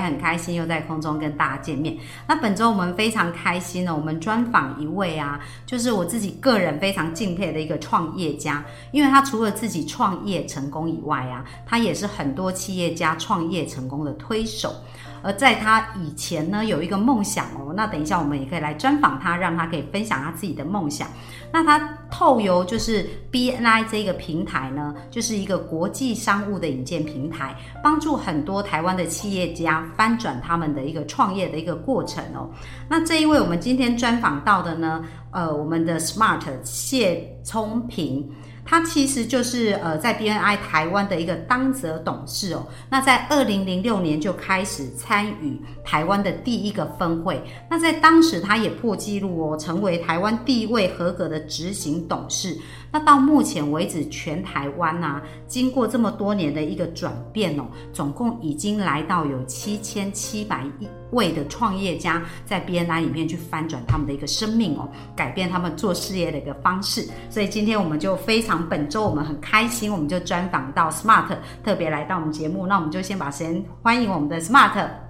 [0.00, 1.96] 很开心，又在空中跟大家见面。
[2.26, 14.74] 那本周我们非常开心呢，我们专访一位啊，就是我自己个人非常敬佩的一个创业家，因为他除了自己创业成功以外啊，他也是很多企业家创业成功的推手。
[15.22, 21.08] 而在他以前呢，有一个梦想哦，那等一下我们也可以来专访他，让他可以分享他自己的梦想。
[21.52, 21.78] 那他
[22.10, 32.50] 透由就是 BNI 这个平台呢，就是一个国际商务的引荐平台，帮助很多台湾的企业家翻转他们的一个创业的一个过程哦。
[32.88, 38.28] 那这一位我们今天专访到的呢，呃，我们的 Smart 谢聪平。
[38.70, 42.66] 他其实就是呃，在 BNI 台湾的一个当责董事哦。
[42.90, 47.42] 那在二零零六年就开始参与台湾的第一个峰会。
[47.70, 52.58] 那在当时，他也破纪录哦，成为台湾第一位合格的执行董事。
[52.90, 60.64] 那到目前为止，全台湾呐，经过这么多年的一个转变哦，总共已经来到有七千七百
[61.10, 67.06] 位的创业家在 BNI 里面去翻转他们的一个生命哦，改变他们做事业的一个方式。
[67.28, 71.26] 所以今天我们就非常本周我们很开心，我们就专访到 Smart
[71.62, 72.66] 特别来到我们节目。
[72.66, 75.07] 那我们就先把时间欢迎我们的 Smart。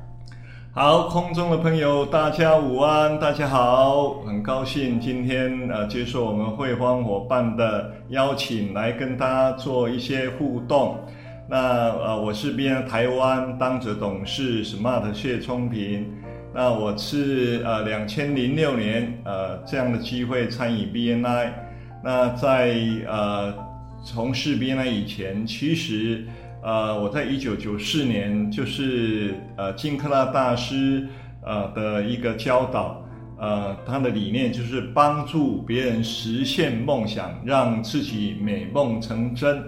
[0.80, 10.96] 好，空中的朋友，大家午安，大家好，很高兴今天呃接受我们汇方伙伴的邀请，来跟大家做一些互动。
[11.50, 16.06] 那呃，我是 B N 台湾当着董事 Smart 谢聪平。
[16.54, 21.50] 那我是呃两千零六年呃这样的机会参与 BNI。
[22.04, 22.76] 那在
[23.08, 23.52] 呃
[24.04, 26.24] 从事 BNI 以前，其实。
[26.60, 31.06] 呃，我在一九九四年就是呃金克拉大师
[31.42, 33.00] 呃的一个教导，
[33.38, 39.62] 呃他的理念就是帮助别人实现梦想，让自己美梦成真。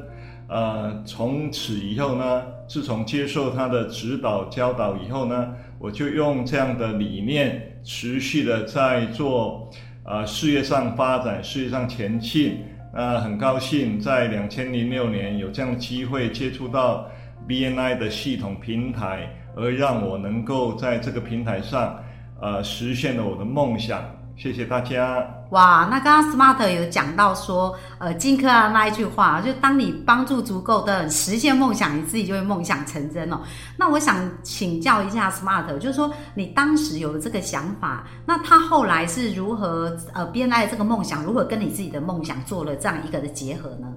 [0.48, 9.70] 呃，从此以后呢，自从接受他的指导教导以后呢，我就用这样的理念持续的在做
[10.04, 12.64] 呃事业上发展，事业上前进。
[12.92, 17.08] 那很高兴在两千零六年有这样的机会接触到
[17.46, 22.02] BNI 的系统平台，而让我能够在这个平台上，
[22.40, 24.02] 呃，实现了我的梦想。
[24.40, 25.22] 谢谢大家。
[25.50, 33.42] 哇，那刚刚 Smart 有讲到说，呃，金科啊那一句话，就当你帮助足够的实现梦想，你自己就会梦想成真哦。
[33.76, 43.88] 那我想请教一下 Smart，就是说你当时有了这个想法，那他后来是如何呃编来这个梦想，如何跟你自己的梦想做了这样一个的结合呢？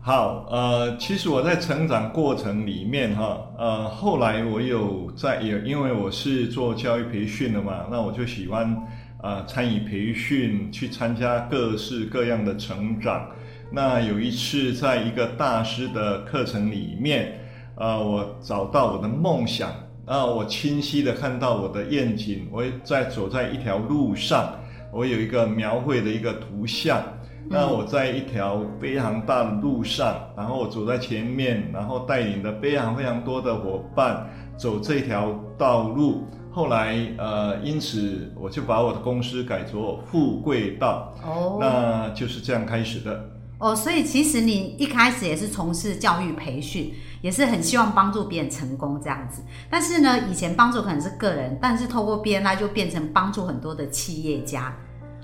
[0.00, 8.76] 好，呃，其实我在成长过程里面哈，呃，后来我有在也因为我是做教育培训的嘛，那我就喜欢。
[9.22, 13.30] 啊，参与培训，去参加各式各样的成长。
[13.70, 17.40] 那有一次，在一个大师的课程里面，
[17.76, 19.70] 啊，我找到我的梦想，
[20.04, 22.48] 啊，我清晰的看到我的愿景。
[22.50, 24.54] 我在走在一条路上，
[24.92, 27.00] 我有一个描绘的一个图像。
[27.48, 36.26] 那我在一条非常大的路上，然后我走在前面，然后带领的非常非常多的伙伴走这条道路。
[36.52, 43.30] 后来，呃，因此我就把我的公司改做富贵道，哦，那就是这样开始的。
[43.58, 46.92] 哦，所以其实你一开始也是从事教育培训，
[47.22, 49.40] 也是很希望帮助别人成功这样子。
[49.70, 54.74] 但是呢，以前帮助可能是个人，但是透过 BNI 就变成帮助很多的企业家。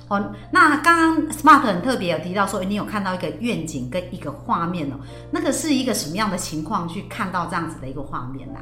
[0.06, 4.94] 哦，那刚刚 Smart 很特别有提到说，你有看到一个愿景跟一个画面哦，
[5.30, 8.60] 那个是一个什么样的情况去看到这样子的一个画面呢？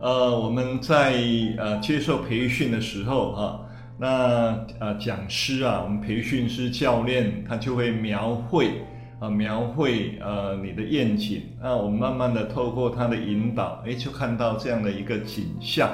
[0.00, 1.14] 呃，我们在
[1.56, 3.60] 呃接受培训的时候啊，
[3.98, 8.82] 那呃讲师啊，我们培训师教练他就会描绘
[9.18, 15.88] 啊描绘呃你的愿景，那我们慢慢的透过他的引导，哎，就看到这样的一个景象，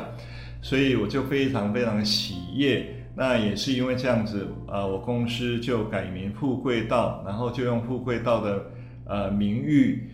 [0.60, 2.84] 所以我就非常非常喜悦。
[3.14, 8.64] 那也是因为这样子啊，我公司就改名富贵道，然后就用富贵道的
[9.04, 10.10] 呃名誉，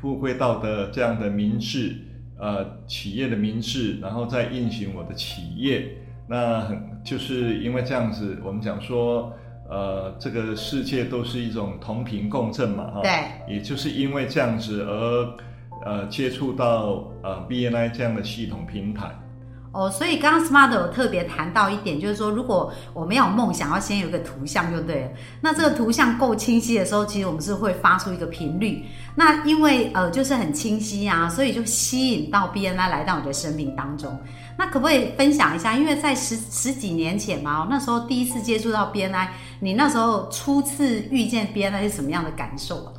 [0.00, 1.94] 富贵道的这样的名字。
[2.38, 5.88] 呃，企业的名字，然后再运行我的企业，
[6.28, 9.32] 那很就是因为这样子，我们讲说，
[9.70, 15.36] 呃，这个世界都是一种同频共振嘛，哈，对，也就是因为这样子而
[15.84, 19.10] 呃接触到呃 BNI 这样的系统平台。
[19.76, 25.10] 哦，所以刚刚 Smart 有特别谈到一点，就是说，如果我们要有梦想，要先有一个图像就对了。
[25.42, 28.82] 那这个图像够清晰的时候，其实我们是会发出一个频率。
[29.14, 34.18] 那因为呃，就是很清晰啊，所以就吸引到 BNI 来到你的生命当中。
[34.56, 35.74] 那可不可以分享一下？
[35.74, 39.28] 因为在十十几年前嘛，那时候第一次接触到 BNI，
[39.60, 42.92] 你那时候初次遇见 BNI 是什么样的感受啊？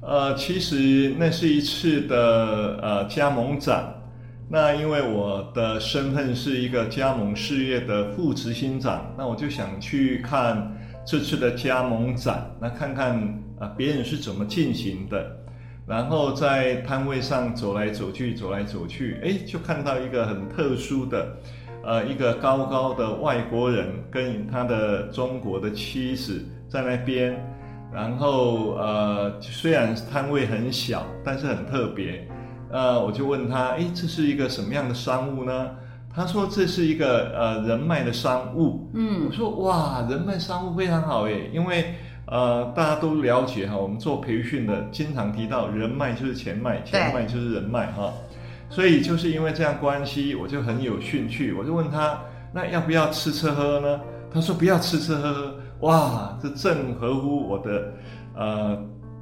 [0.00, 3.92] 呃，其实那是一次的呃加盟展。
[4.48, 10.72] 那因为我的身份是一个加盟事业的副执行长，那我就想去看
[11.04, 13.16] 这次的加盟展，那看看
[13.58, 15.36] 啊别人是怎么进行的，
[15.84, 21.36] 然后在摊位上走来走去，走来走去，哎，就看到一个很特殊的，
[21.82, 27.36] 呃，一个高高的外国人跟他的中国的妻子在那边，
[27.92, 32.28] 然后呃，虽然摊位很小，但是很特别。
[32.76, 35.70] 呃，我就问他，哎，这是一个什么样的商务呢？
[36.14, 38.90] 他说这是一个呃人脉的商务。
[38.92, 41.94] 嗯，我说哇，人脉商务非常好诶，因为
[42.26, 48.12] 呃大家都了解哈，我们做培训的经常提到人脉就是钱脉，钱脉就是人脉哈。
[48.68, 52.20] 所以就是因为这样关系，我就很有兴趣，我就问他，
[52.52, 54.00] 那要不要吃吃喝喝呢？
[54.30, 55.54] 他说不要吃吃喝喝。
[55.80, 57.92] 哇，这正合乎我的
[58.36, 58.78] 呃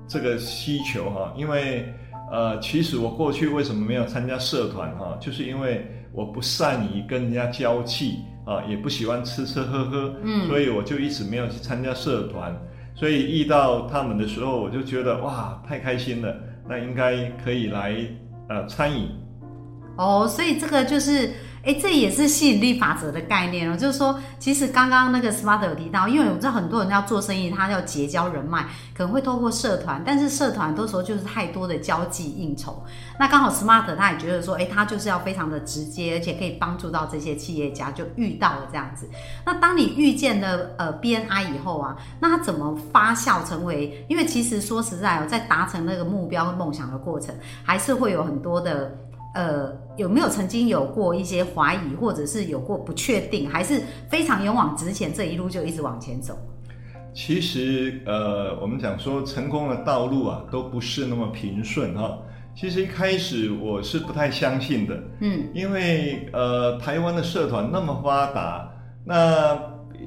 [0.08, 1.94] 这个需求哈，因为。
[2.34, 12.52] 呃，其实我过去为什么没有参加社团哈，就是因为我不善于跟人家交际啊，也不喜欢吃吃喝喝，嗯，所以我就一直没有去参加社团。
[12.96, 16.34] 所以遇到他们的时候，我就觉得哇，太开心了，
[16.68, 17.94] 那应该可以来
[18.48, 19.06] 呃参与。
[19.96, 21.30] 哦，所以这个就是。
[21.64, 32.84] 哎，这也是吸引力法则的概念哦，就是说，其实刚刚那个 Smart 有提到，因为我知道很多人要做生意，他要结交人脉，可能会透过社团，但是社团多时候就是太多的交际应酬。
[33.18, 39.08] 那刚好 Smart 他也觉得说，哎，他就是要非常的直接，而且可以帮助到这些企业家，就遇到了这样子。
[39.46, 44.04] 那当你遇见了呃 BNI 以后啊，那他怎么发酵成为？
[44.08, 48.98] 因为其实说实在哦，在达成那个目标和梦想的过程，还是会有很多的。
[49.34, 56.38] 呃，有没有曾经有过一些怀疑，或者是有过不确定，还是非常勇往直前，这一路就一直往前走？
[57.12, 62.18] 其实，呃，我们讲说成功的道路啊，都不是那么平顺哈。
[62.56, 68.68] 其实一开始我是不太相信的，嗯，因为呃，台湾的社团那么发达，
[69.04, 69.58] 那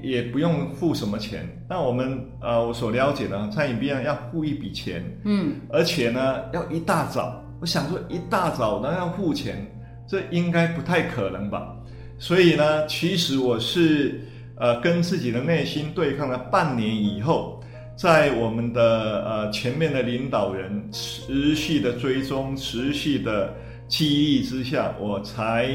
[0.02, 1.48] 也不用付什么钱。
[1.70, 7.44] 那我们呃，我所了解的餐饮边要付一笔钱，嗯，而且呢，要一大早。
[7.60, 9.66] 我想说，一大早然后要付钱，
[10.08, 11.76] 这应该不太可能吧？
[12.20, 14.22] 所以呢，其实我是
[14.58, 17.60] 呃跟自己的内心对抗了半年以后，
[17.96, 23.54] 在我们的呃前面的领导人持续的追踪、持续的
[23.88, 25.70] 记忆之下，我才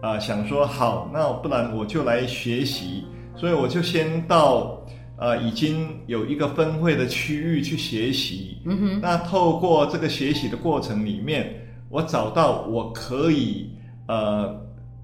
[0.00, 3.04] 啊想说好，那不然我就来学习，
[3.36, 4.75] 所以我就先到。
[5.18, 8.58] 呃，已经有一个分会的区域去学习。
[8.64, 9.00] 嗯哼。
[9.00, 13.70] 那透过这个学习的过程里面，我找到我可以
[14.08, 14.54] 呃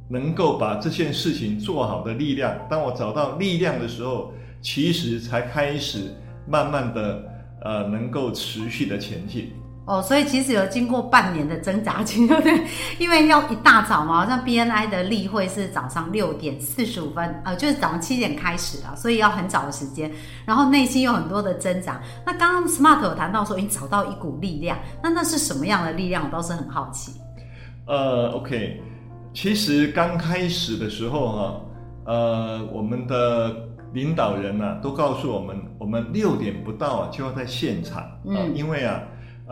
[0.08, 2.54] 能够把这件事情做好的力量。
[2.68, 6.14] 当我找到力量的时候，其实才开始
[6.46, 7.24] 慢慢的
[7.62, 9.52] 呃能够持续的前进。
[9.84, 12.64] 哦，所以其实有经过半年的挣扎期，对不对？
[13.00, 20.08] 因为要一大早嘛，像 BNI 的例会是早上六点四十五分，呃，就是早上七点开始的，所以要很早的时间。
[20.46, 22.00] 然后内心有很多的挣扎。
[22.24, 26.26] 那刚刚 Smart 有谈到说，你找到一股力量，那那是什么样的力量？
[26.26, 27.14] 我倒是很好奇。
[27.86, 28.80] 呃，OK，
[29.34, 31.60] 其实刚开始的时候哈，
[32.04, 33.52] 呃，我们的
[33.94, 39.02] 领导人呢都告诉我们，我们六点不到啊就要在现场啊，因为啊。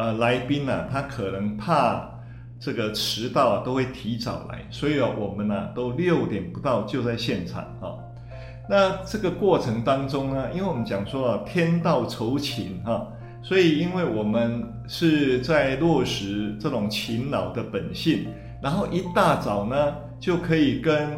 [0.00, 2.10] 呃，来宾呢，他可能怕
[2.58, 7.92] 这个迟到啊，都会提早来，所以啊，我们呢都六点不到就在现场啊。
[8.66, 13.06] 那这个过程当中呢，因为我们讲说啊，天道酬勤哈，
[13.42, 18.26] 所以因为我们是在落实这种勤劳的本性，
[18.62, 21.10] 然后一大早呢就可以跟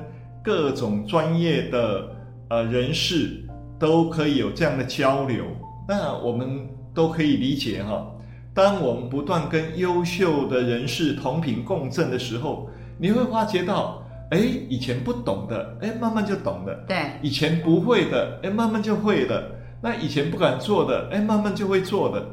[0.43, 2.09] 各种专业的
[2.49, 3.45] 呃人士
[3.79, 5.45] 都可以有这样的交流，
[5.87, 8.09] 那我们都可以理解哈。
[8.55, 12.69] 当我们不断跟优秀的人士同频共振的时候，
[12.99, 19.43] 你会发觉到，哎，以前不懂的，哎，慢慢就懂了；对，以前不会的，哎，慢慢就会了。
[19.81, 22.25] 那以前不敢做的，哎，慢慢就会做的。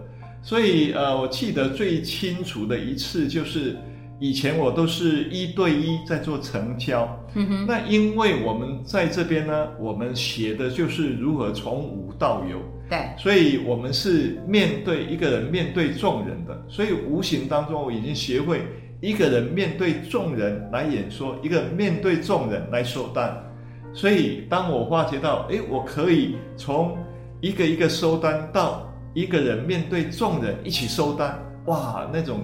[0.42, 3.78] 所以，呃，我记得最清楚的一次就是，
[4.20, 7.08] 以前我都是一对一在做成交。
[7.34, 7.66] 嗯哼。
[7.66, 12.58] 那因为我们在这边呢，我们写的就是如何从无到有。
[12.90, 18.62] 对，所以我们是面对一个人，面对众人的，所以无形当中我已经学会
[19.00, 23.46] 一个人面对众人来演说，一个面对众人来收单。
[23.94, 26.98] 所以当我发觉到，诶，我可以从
[27.42, 32.42] 一个一个收单到一个人面对众人一起收单，哇，那种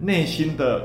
[0.00, 0.82] 内心的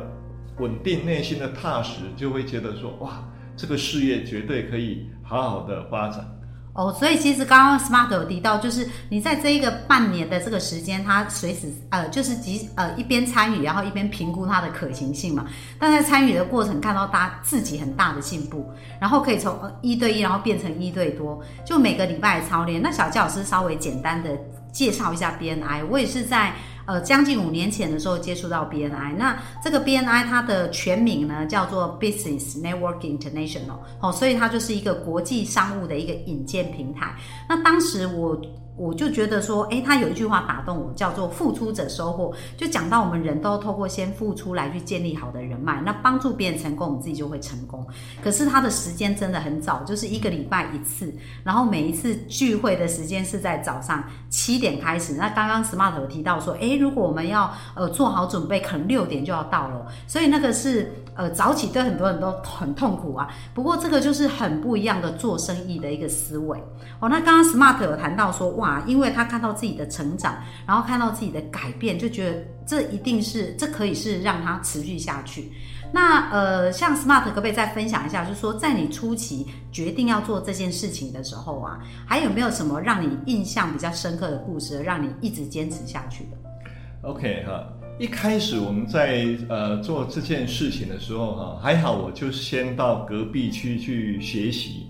[0.59, 3.23] 稳定、内心的踏实，就会觉得说，哇，
[3.55, 6.25] 这个事业绝对可以好好的发展。
[6.73, 15.45] 哦，所以其实刚刚 Smart 有提到，就是你在这一个半年的这个时间，他随时呃，就是即呃一边参与，然后一边评估它的可行性嘛。
[15.77, 22.81] 但在参与的过程，看到他自己很大的进步，然后可以从一对一，然后变成一对多，就每个礼拜操练。
[22.81, 24.29] 那小教老师稍微简单的
[24.71, 26.53] 介绍一下 BNI，我也是在。
[26.91, 37.15] 呃，将近五年前的时候接触到 BNI，那这个 BNI 它的全名呢叫做 Business Network International，哦，所以它就是一个国际商务的一个引荐平台。
[37.47, 38.39] 那当时我。
[38.81, 47.85] 我就觉得说，诶，他有一句话打动我，叫做“付出者收获”，就讲到我们人都透过先付出来去建立好的人脉，那帮助别人成功，我们自己就会成功。
[48.23, 55.13] 可是他的时间真的很早，就是一个礼拜一次，然后每一次聚会的时间是在早上七点开始。
[55.13, 60.91] 那刚刚 Smart 有提到说，诶，如果我们要呃做好准备，可能六点就要到了，所以那个是。
[61.13, 63.27] 呃，早起对很多人都很痛苦啊。
[63.53, 66.57] 不过这个就是很不一样的做生意的一个思维
[67.01, 67.09] 哦。
[67.09, 75.51] 那刚刚 Smart 有谈到说，哇，啊因为他看到自己的成长，然后看到自己的改变，就觉得这一定是，这可以是让他持续下去。
[75.93, 87.67] 那呃，像 Smart 可不可以再分享一下，就是说在你初期决定要做这件事情的时候啊，还有没有什么让你印象比较深刻的故事，让你一直坚持下去的？OK 哈。
[87.99, 94.87] 一开始我们在呃做这件事情的时候哈，还好我就先到隔壁区去学习。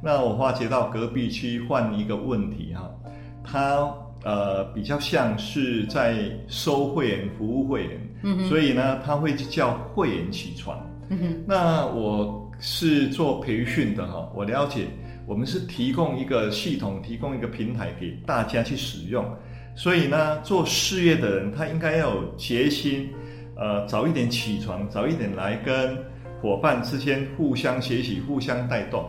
[0.00, 2.88] 那我发觉到隔壁区换一个问题哈，
[3.44, 6.16] 他呃比较像是在
[6.48, 10.78] 收会员服务会员，所以呢他会叫会员起床。
[11.46, 14.86] 那我是做培训的哈，我了解
[15.26, 19.24] 我们是提供一个系统，提供一个平台给大家去使用。
[19.76, 23.10] 所以呢，做事业的人他应该要有决心，
[23.56, 25.96] 呃，早一点起床，早一点来跟
[26.40, 29.04] 伙伴之间互相学习、互相带动。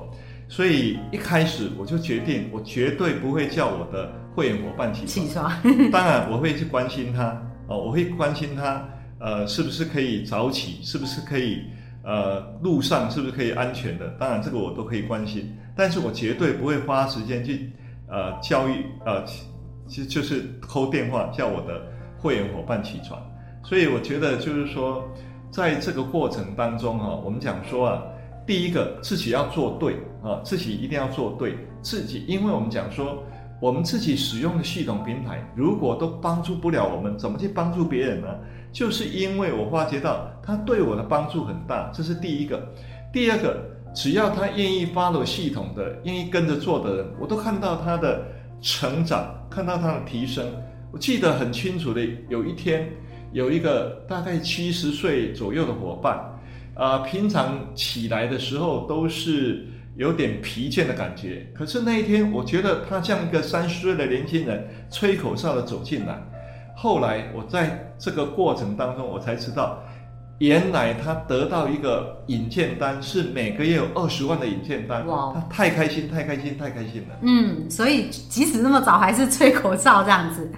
[0.47, 5.51] 所以一开始我就决定，我绝对不会叫我的会员伙伴起起床。
[5.91, 8.83] 当然，我会去关心他哦，我会关心他，
[9.19, 11.61] 呃，是不是可以早起，是不是可以，
[12.03, 14.09] 呃，路上是不是可以安全的？
[14.19, 17.71] 当然，这个我都可以关心，但是我绝对不会花时间去，
[18.07, 19.23] 呃，教育，呃。
[19.87, 21.85] 其实就是扣电话叫我的
[22.17, 23.21] 会员伙伴起床，
[23.63, 25.07] 所以我觉得就是说，
[25.51, 28.01] 在这个过程当中哈，我们讲说啊，
[28.47, 33.23] 第一个自己要做对啊，自己一定要做对，自己，因为我们讲说，
[33.59, 38.27] 我们自己使用的系统平台如果都帮助不了我们，怎么去帮助别人呢？
[38.71, 42.67] 就是因为我发觉到他对我的帮助很大，这是第一个。
[43.13, 48.25] 第二个，只要他愿意 follow 系统的，愿意跟着做的人，我都看到他的。
[48.61, 50.43] 成长，看到他的提升，
[50.91, 52.01] 我记得很清楚的。
[52.29, 52.89] 有一天，
[53.31, 56.19] 有一个大概七十岁左右的伙伴，
[56.73, 61.45] 啊，平常起来的时候都是有点疲倦的感觉。
[61.53, 66.21] 可是那一天，我觉得他像一个三十岁的年轻人，吹口哨的走进来。
[66.75, 69.81] 后来我在这个过程当中，我才知道。
[70.39, 75.31] 原来他得到一个引荐单，是每个月有二十万的引荐单，哇！
[75.33, 77.15] 他太开心，太开心，太开心了。
[77.21, 80.51] 嗯，所以即使那么早，还是吹口哨这样子。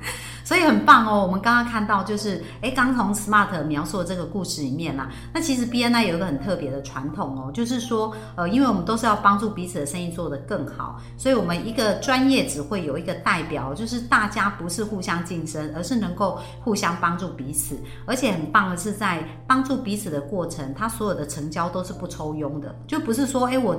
[0.48, 1.24] 所以很棒哦！
[1.24, 23.76] 我们刚刚看到，就是哎，刚从 Smart 描述的这个故事里面啦，那其实 BNI 有一个很特别的传统哦，就是说，呃，因为我们都是要帮助彼此的生意做得更好，所以我们一个专业只会有一个代表，就是大家不是互相竞争，而是能够互相帮助彼此，而且很棒的是在帮助彼此的过程，他所有的成交都是不抽佣的，就不是说哎我。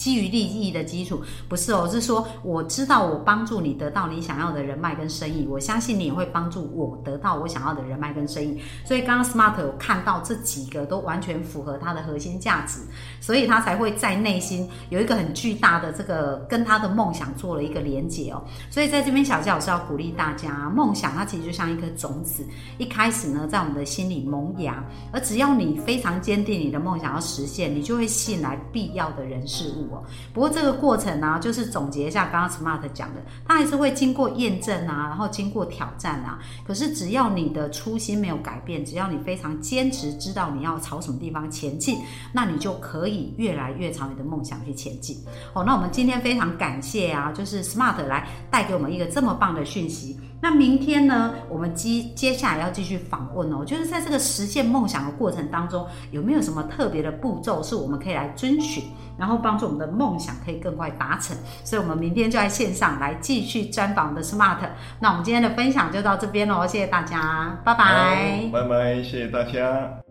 [0.00, 8.58] 基于利益的基础不是哦，是说我知道我帮助你得到你想要的人脉跟生意，我相信你也会帮助我得到我想要的人脉跟生意。
[8.82, 12.80] 所以刚刚 Smart 有看到这几个都完全符合他的核心价值，
[13.20, 18.42] 所以他才会在内心有一个很巨大的这个跟他的梦想做了一个连接哦。
[18.70, 22.42] 所以在这边小教老师要鼓励大家，梦想它其实就像一颗种子，
[22.78, 29.89] 一开始呢在我们的心里萌芽，而只要你非常坚定你的梦想要实现，你就会吸引来必要的人事物。
[30.32, 36.38] 不过这个过程呢，就是总结一下刚刚 Smart 讲的，它还是会经过验证啊，然后经过挑战啊。
[36.66, 41.98] 可是只要你的初心没有改变，只要你非常坚持，知道你要朝什么地方前进，
[42.32, 45.16] 那你就可以越来越朝你的梦想去前进。
[45.52, 50.18] 哦，那我们今天非常感谢啊，就是 Smart 来带给我们一个这么棒的讯息。
[50.42, 58.84] 那明天呢，我们接接下来要继续访问哦，就是在这个实现梦想的过程当中，有没有什么特别的步骤是我们可以来遵循，
[59.18, 61.36] 然后帮助我们的梦想可以更快达成？
[61.62, 64.58] 所以，我们明天就在线上来继续专访的 Smart。
[64.98, 70.09] 那我们今天的分享就到这边喽，谢谢大家，拜拜，拜拜，谢谢大家。